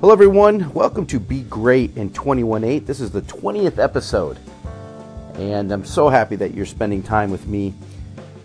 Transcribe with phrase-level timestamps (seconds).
[0.00, 0.72] Hello, everyone.
[0.72, 2.86] Welcome to Be Great in 218.
[2.86, 4.38] This is the 20th episode,
[5.34, 7.74] and I'm so happy that you're spending time with me,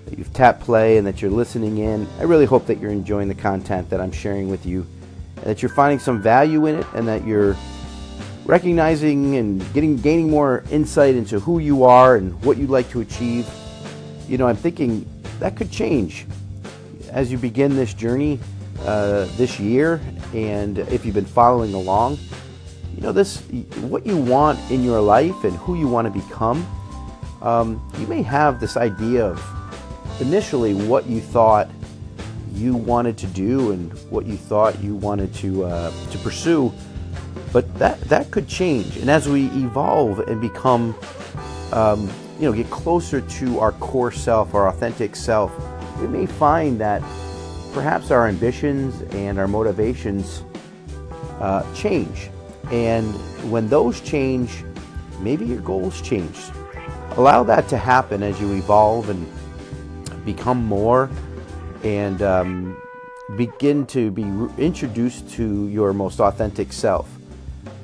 [0.03, 2.09] that you've tapped play, and that you're listening in.
[2.19, 4.85] I really hope that you're enjoying the content that I'm sharing with you,
[5.37, 7.55] and that you're finding some value in it, and that you're
[8.43, 12.99] recognizing and getting gaining more insight into who you are and what you'd like to
[12.99, 13.49] achieve.
[14.27, 15.09] You know, I'm thinking
[15.39, 16.25] that could change
[17.11, 18.41] as you begin this journey
[18.81, 20.01] uh, this year,
[20.33, 22.17] and if you've been following along,
[22.95, 23.41] you know this
[23.81, 26.65] what you want in your life and who you want to become.
[27.41, 31.69] Um, you may have this idea of initially what you thought
[32.53, 36.71] you wanted to do and what you thought you wanted to uh, to pursue,
[37.51, 38.97] but that that could change.
[38.97, 40.95] And as we evolve and become,
[41.73, 45.51] um, you know, get closer to our core self, our authentic self,
[45.99, 47.01] we may find that
[47.75, 50.43] perhaps our ambitions and our motivations
[51.41, 52.29] uh, change.
[52.71, 53.13] And
[53.51, 54.63] when those change,
[55.19, 56.37] maybe your goals change.
[57.17, 59.27] Allow that to happen as you evolve and
[60.23, 61.09] become more
[61.83, 62.81] and um,
[63.35, 64.23] begin to be
[64.57, 67.09] introduced to your most authentic self.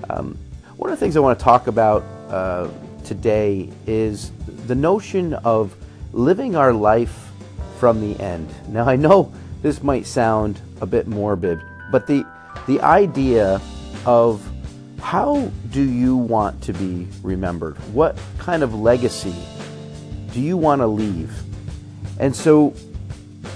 [0.10, 0.38] Um,
[0.78, 2.70] one of the things I want to talk about uh,
[3.04, 4.32] today is
[4.68, 5.76] the notion of
[6.14, 7.30] living our life
[7.78, 8.48] from the end.
[8.70, 12.26] Now, I know this might sound a bit morbid, but the,
[12.68, 13.62] the idea
[14.06, 14.48] of
[15.00, 17.76] how do you want to be remembered?
[17.94, 19.36] What kind of legacy
[20.32, 21.32] do you want to leave?
[22.20, 22.74] And so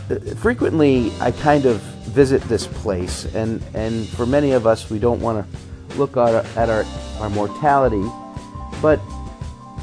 [0.09, 1.81] uh, frequently I kind of
[2.15, 6.35] visit this place, and, and for many of us, we don't want to look at,
[6.35, 6.85] our, at our,
[7.19, 8.09] our mortality,
[8.81, 8.99] but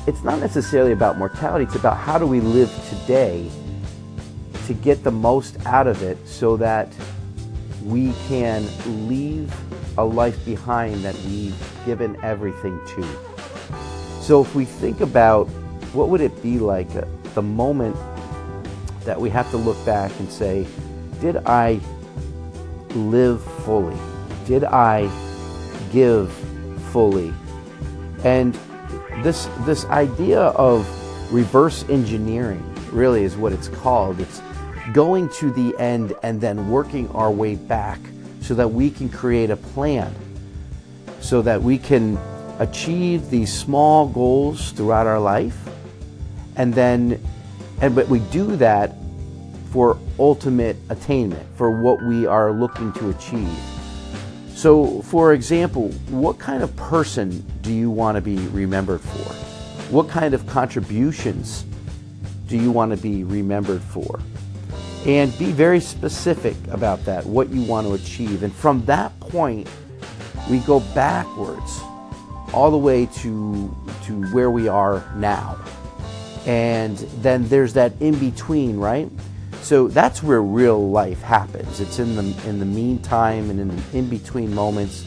[0.07, 3.51] it's not necessarily about mortality, it's about how do we live today
[4.67, 6.89] to get the most out of it so that
[7.85, 8.67] we can
[9.09, 9.53] leave
[9.99, 13.07] a life behind that we've given everything to.
[14.21, 15.49] So if we think about
[15.93, 17.05] what would it be like uh,
[17.35, 17.97] the moment
[19.05, 20.67] that we have to look back and say,
[21.21, 21.81] did I
[22.95, 23.97] live fully?
[24.47, 25.11] Did I
[25.93, 26.33] give
[26.93, 27.33] fully?
[28.25, 28.59] And
[29.23, 30.87] this this idea of
[31.33, 34.21] reverse engineering really is what it's called.
[34.21, 34.41] It's
[34.93, 38.01] going to the end and then working our way back
[38.41, 40.13] so that we can create a plan,
[41.21, 42.19] so that we can
[42.59, 45.57] achieve these small goals throughout our life.
[46.57, 47.23] And then,
[47.81, 48.95] and but we do that
[49.71, 53.49] for ultimate attainment, for what we are looking to achieve.
[54.55, 59.33] So, for example, what kind of person do you want to be remembered for?
[59.91, 61.65] What kind of contributions
[62.49, 64.21] do you want to be remembered for?
[65.07, 68.43] And be very specific about that, what you want to achieve.
[68.43, 69.69] And from that point,
[70.49, 71.81] we go backwards
[72.53, 73.75] all the way to,
[74.05, 75.59] to where we are now.
[76.47, 79.09] And then there's that in between, right?
[79.63, 81.81] So that's where real life happens.
[81.81, 85.07] It's in the, in the meantime and in the in between moments.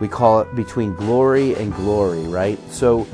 [0.00, 2.58] We call it between glory and glory, right?
[2.70, 3.06] So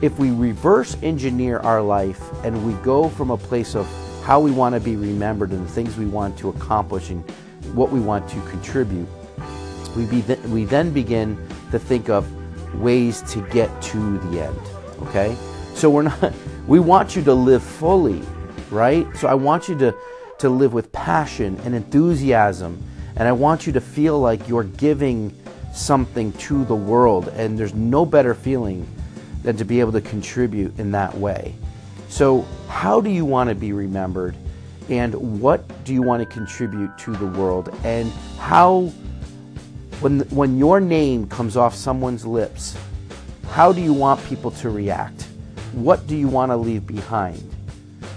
[0.00, 3.86] if we reverse engineer our life and we go from a place of
[4.22, 7.28] how we want to be remembered and the things we want to accomplish and
[7.74, 9.08] what we want to contribute,
[9.96, 11.36] we, th we then begin
[11.70, 12.24] to think of
[12.74, 14.60] ways to get to the end.
[15.02, 15.36] Okay?
[15.74, 16.32] So we're not,
[16.66, 18.22] we want you to live fully,
[18.70, 19.06] right?
[19.16, 19.94] So I want you to,
[20.38, 22.82] to live with passion and enthusiasm,
[23.16, 25.34] and I want you to feel like you're giving
[25.74, 28.86] something to the world, and there's no better feeling
[29.42, 31.54] than to be able to contribute in that way.
[32.12, 34.36] So, how do you want to be remembered?
[34.90, 37.74] And what do you want to contribute to the world?
[37.84, 38.92] And how,
[40.00, 42.76] when, when your name comes off someone's lips,
[43.48, 45.22] how do you want people to react?
[45.72, 47.42] What do you want to leave behind?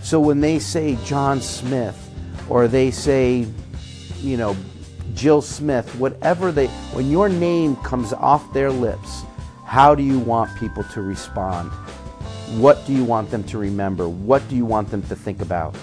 [0.03, 1.97] So when they say John Smith,
[2.49, 3.47] or they say,
[4.19, 4.57] you know,
[5.13, 9.23] Jill Smith, whatever they, when your name comes off their lips,
[9.63, 11.71] how do you want people to respond?
[12.53, 14.07] What do you want them to remember?
[14.07, 15.75] What do you want them to think about?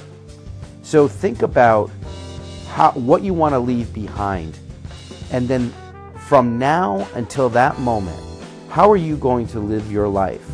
[0.83, 1.91] So think about
[2.69, 4.59] how, what you want to leave behind.
[5.33, 5.73] And then
[6.29, 8.21] from now until that moment,
[8.71, 10.49] how are you going to live your life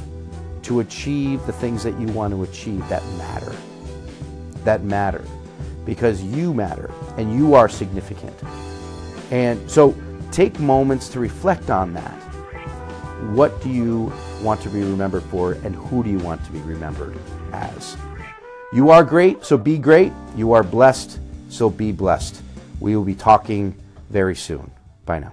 [0.62, 3.55] to achieve the things that you want to achieve that matter?
[4.64, 5.25] That matter.
[5.84, 8.34] Because you matter and you are significant.
[9.31, 9.94] And so
[10.32, 12.14] take moments to reflect on that.
[13.31, 14.12] What do you
[14.43, 17.17] want to be remembered for and who do you want to be remembered
[17.52, 17.96] as?
[18.73, 20.12] You are great, so be great.
[20.37, 21.19] You are blessed,
[21.49, 22.43] so be blessed.
[22.81, 23.75] We will be talking
[24.11, 24.70] very soon.
[25.06, 25.32] Bye now.